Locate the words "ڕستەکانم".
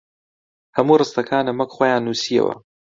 1.01-1.57